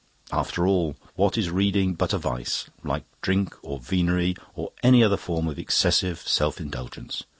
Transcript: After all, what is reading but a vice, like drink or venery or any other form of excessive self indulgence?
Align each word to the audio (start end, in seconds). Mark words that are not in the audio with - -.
After 0.31 0.65
all, 0.65 0.95
what 1.15 1.37
is 1.37 1.51
reading 1.51 1.93
but 1.93 2.11
a 2.11 2.17
vice, 2.17 2.65
like 2.83 3.03
drink 3.21 3.53
or 3.61 3.77
venery 3.77 4.35
or 4.55 4.71
any 4.81 5.03
other 5.03 5.15
form 5.15 5.47
of 5.47 5.59
excessive 5.59 6.27
self 6.27 6.59
indulgence? 6.59 7.23